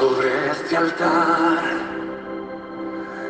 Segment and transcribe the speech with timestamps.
[0.00, 1.58] sobre este altar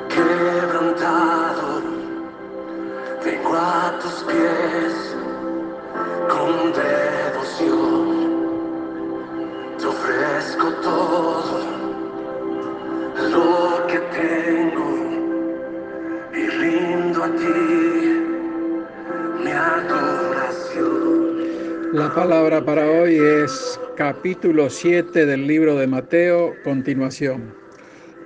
[0.08, 1.82] quebrantado,
[3.24, 4.94] vengo a tus pies
[6.32, 8.04] con devoción.
[9.78, 11.58] Te ofrezco todo
[13.34, 14.88] lo que tengo
[16.32, 17.58] y rindo a ti
[19.42, 20.09] mi adoración.
[21.92, 27.59] La palabra para hoy es capítulo 7 del libro de Mateo, continuación.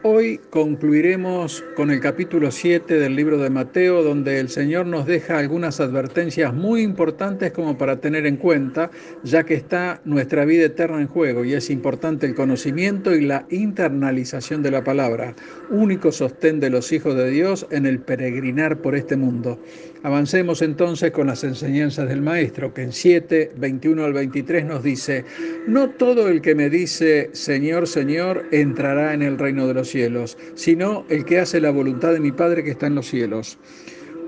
[0.06, 5.38] Hoy concluiremos con el capítulo 7 del libro de Mateo, donde el Señor nos deja
[5.38, 8.90] algunas advertencias muy importantes como para tener en cuenta,
[9.22, 13.46] ya que está nuestra vida eterna en juego y es importante el conocimiento y la
[13.48, 15.34] internalización de la palabra,
[15.70, 19.58] único sostén de los hijos de Dios en el peregrinar por este mundo.
[20.02, 25.24] Avancemos entonces con las enseñanzas del Maestro, que en 7, 21 al 23 nos dice,
[25.66, 29.93] no todo el que me dice, Señor, Señor, entrará en el reino de los
[30.54, 33.58] sino el que hace la voluntad de mi Padre que está en los cielos.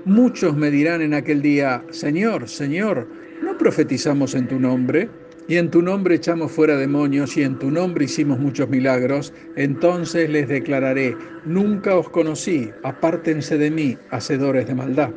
[0.05, 3.07] Muchos me dirán en aquel día, Señor, Señor,
[3.43, 5.09] ¿no profetizamos en tu nombre?
[5.49, 9.33] Y en tu nombre echamos fuera demonios y en tu nombre hicimos muchos milagros.
[9.55, 15.11] Entonces les declararé, nunca os conocí, apártense de mí, hacedores de maldad.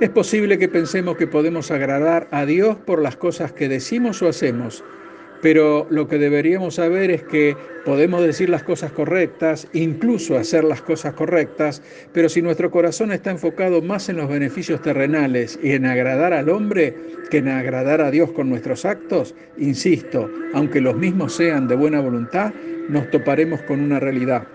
[0.00, 4.28] Es posible que pensemos que podemos agradar a Dios por las cosas que decimos o
[4.28, 4.82] hacemos,
[5.42, 10.82] pero lo que deberíamos saber es que podemos decir las cosas correctas, incluso hacer las
[10.82, 15.86] cosas correctas, pero si nuestro corazón está enfocado más en los beneficios terrenales y en
[15.86, 16.94] agradar al hombre
[17.30, 22.00] que en agradar a Dios con nuestros actos, insisto, aunque los mismos sean de buena
[22.00, 22.52] voluntad,
[22.88, 24.46] nos toparemos con una realidad.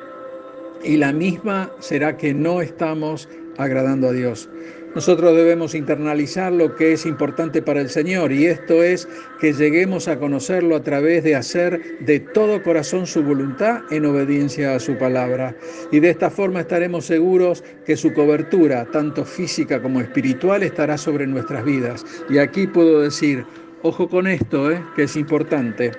[0.84, 4.50] Y la misma será que no estamos agradando a Dios.
[4.96, 9.10] Nosotros debemos internalizar lo que es importante para el Señor y esto es
[9.42, 14.74] que lleguemos a conocerlo a través de hacer de todo corazón su voluntad en obediencia
[14.74, 15.54] a su palabra.
[15.92, 21.28] Y de esta forma estaremos seguros que su cobertura, tanto física como espiritual, estará sobre
[21.28, 22.06] nuestras vidas.
[22.30, 23.46] Y aquí puedo decir,
[23.82, 24.82] ojo con esto, ¿eh?
[24.96, 25.92] que es importante.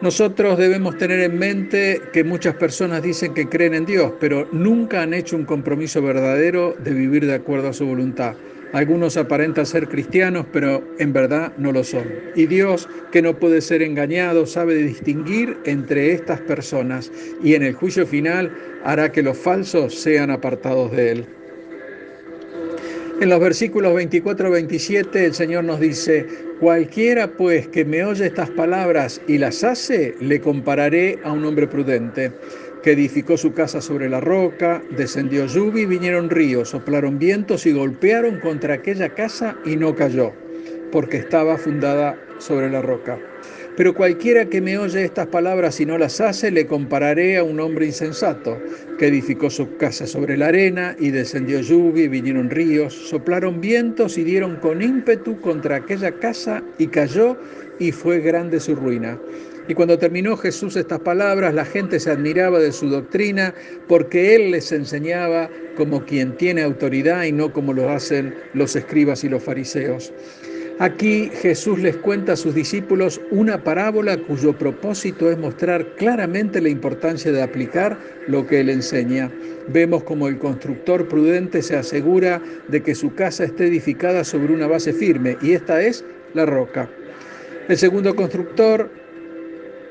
[0.00, 5.02] Nosotros debemos tener en mente que muchas personas dicen que creen en Dios, pero nunca
[5.02, 8.34] han hecho un compromiso verdadero de vivir de acuerdo a su voluntad.
[8.72, 12.04] Algunos aparentan ser cristianos, pero en verdad no lo son.
[12.34, 17.12] Y Dios, que no puede ser engañado, sabe distinguir entre estas personas
[17.42, 21.26] y en el juicio final hará que los falsos sean apartados de Él.
[23.20, 26.26] En los versículos 24-27 el Señor nos dice,
[26.58, 31.66] cualquiera pues que me oye estas palabras y las hace, le compararé a un hombre
[31.66, 32.32] prudente,
[32.82, 37.72] que edificó su casa sobre la roca, descendió lluvia y vinieron ríos, soplaron vientos y
[37.72, 40.32] golpearon contra aquella casa y no cayó,
[40.90, 43.18] porque estaba fundada sobre la roca.
[43.80, 47.60] Pero cualquiera que me oye estas palabras y no las hace, le compararé a un
[47.60, 48.58] hombre insensato,
[48.98, 54.18] que edificó su casa sobre la arena y descendió lluvia y vinieron ríos, soplaron vientos
[54.18, 57.38] y dieron con ímpetu contra aquella casa y cayó
[57.78, 59.18] y fue grande su ruina.
[59.66, 63.54] Y cuando terminó Jesús estas palabras, la gente se admiraba de su doctrina
[63.88, 65.48] porque él les enseñaba
[65.78, 70.12] como quien tiene autoridad y no como lo hacen los escribas y los fariseos.
[70.80, 76.70] Aquí Jesús les cuenta a sus discípulos una parábola cuyo propósito es mostrar claramente la
[76.70, 77.98] importancia de aplicar
[78.28, 79.30] lo que él enseña.
[79.68, 84.68] Vemos como el constructor prudente se asegura de que su casa esté edificada sobre una
[84.68, 86.02] base firme y esta es
[86.32, 86.88] la roca.
[87.68, 88.90] El segundo constructor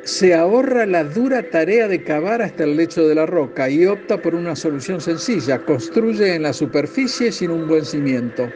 [0.06, 4.20] se ahorra la dura tarea de cavar hasta el lecho de la roca y opta
[4.20, 8.50] por una solución sencilla, construye en la superficie sin un buen cimiento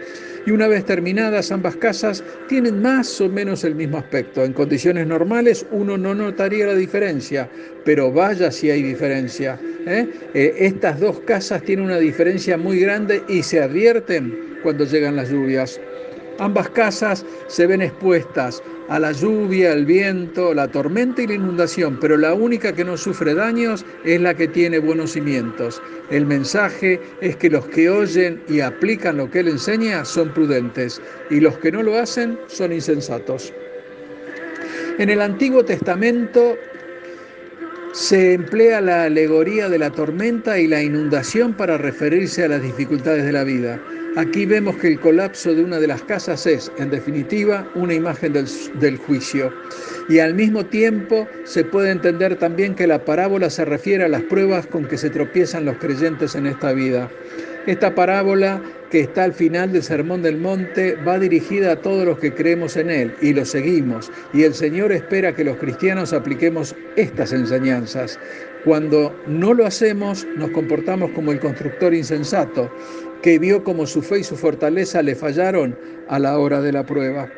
[0.45, 4.43] y una vez terminadas ambas casas tienen más o menos el mismo aspecto.
[4.43, 7.49] En condiciones normales uno no notaría la diferencia,
[7.85, 9.59] pero vaya si hay diferencia.
[9.85, 10.07] ¿eh?
[10.33, 15.29] Eh, estas dos casas tienen una diferencia muy grande y se advierten cuando llegan las
[15.29, 15.79] lluvias.
[16.39, 21.97] Ambas casas se ven expuestas a la lluvia, el viento, la tormenta y la inundación,
[22.01, 25.81] pero la única que no sufre daños es la que tiene buenos cimientos.
[26.09, 31.01] El mensaje es que los que oyen y aplican lo que él enseña son prudentes
[31.29, 33.53] y los que no lo hacen son insensatos.
[34.97, 36.57] En el Antiguo Testamento
[37.93, 43.23] se emplea la alegoría de la tormenta y la inundación para referirse a las dificultades
[43.23, 43.79] de la vida.
[44.15, 48.33] Aquí vemos que el colapso de una de las casas es, en definitiva, una imagen
[48.33, 49.51] del, juicio.
[50.07, 54.21] Y al mismo tiempo se puede entender también que la parábola se refiere a las
[54.21, 57.09] pruebas con que se tropiezan los creyentes en esta vida.
[57.65, 58.61] Esta parábola
[58.91, 62.77] que está al final del Sermón del Monte va dirigida a todos los que creemos
[62.77, 64.11] en Él y lo seguimos.
[64.31, 68.19] Y el Señor espera que los cristianos apliquemos estas enseñanzas.
[68.63, 72.71] Cuando no lo hacemos, nos comportamos como el constructor insensato,
[73.23, 75.75] que vio como su fe y su fortaleza le fallaron
[76.09, 77.29] a la hora de la prueba.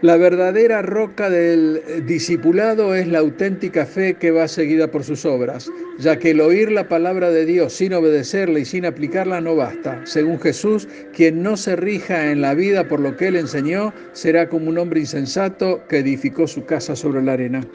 [0.00, 5.68] La verdadera roca del discipulado es la auténtica fe que va seguida por sus obras,
[5.98, 10.00] ya que el oír la palabra de Dios sin obedecerla y sin aplicarla no basta.
[10.06, 14.48] Según Jesús, quien no se rija en la vida por lo que él enseñó, será
[14.48, 17.66] como un hombre insensato que edificó su casa sobre la arena.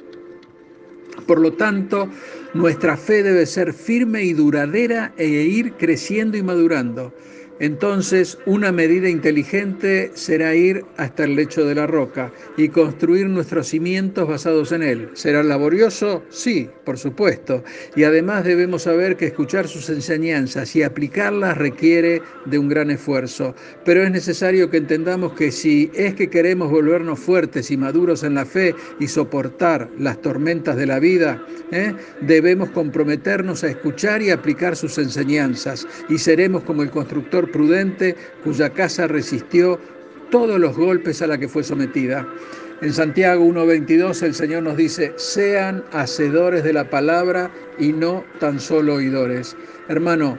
[1.26, 2.10] Por lo tanto,
[2.54, 7.14] nuestra fe debe ser firme y duradera e ir creciendo y madurando.
[7.64, 13.70] Entonces, una medida inteligente será ir hasta el lecho de la roca y construir nuestros
[13.70, 15.10] cimientos basados en él.
[15.14, 16.26] ¿Será laborioso?
[16.28, 17.64] Sí, por supuesto.
[17.96, 23.56] Y además debemos saber que escuchar sus enseñanzas y aplicarlas requiere de un gran esfuerzo.
[23.86, 28.34] Pero es necesario que entendamos que si es que queremos volvernos fuertes y maduros en
[28.34, 31.94] la fe y soportar las tormentas de la vida, ¿eh?
[32.20, 38.70] debemos comprometernos a escuchar y aplicar sus enseñanzas y seremos como el constructor prudente cuya
[38.72, 39.80] casa resistió
[40.30, 42.28] todos los golpes a la que fue sometida.
[42.82, 48.60] En Santiago 1.22 el Señor nos dice, sean hacedores de la palabra y no tan
[48.60, 49.56] solo oidores.
[49.88, 50.38] Hermano,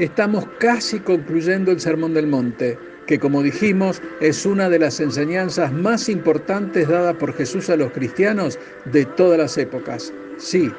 [0.00, 2.76] estamos casi concluyendo el Sermón del Monte,
[3.06, 7.92] que como dijimos es una de las enseñanzas más importantes dadas por Jesús a los
[7.92, 10.12] cristianos de todas las épocas.
[10.38, 10.72] Sí,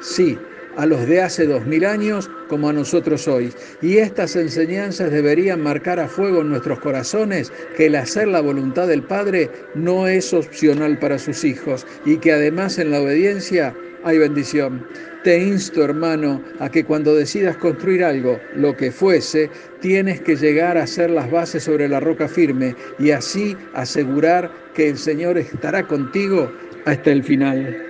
[0.00, 0.38] sí,
[0.76, 3.52] a los de hace dos mil años como a nosotros hoy.
[3.80, 8.88] Y estas enseñanzas deberían marcar a fuego en nuestros corazones que el hacer la voluntad
[8.88, 13.74] del Padre no es opcional para sus hijos y que además en la obediencia
[14.04, 14.86] hay bendición.
[15.22, 19.48] Te insto, hermano, a que cuando decidas construir algo, lo que fuese,
[19.80, 24.88] tienes que llegar a hacer las bases sobre la roca firme y así asegurar que
[24.88, 26.50] el Señor estará contigo
[26.86, 27.86] hasta el final.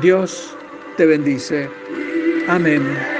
[0.00, 0.56] Dios
[0.96, 1.68] te bendice.
[2.46, 3.13] Amen.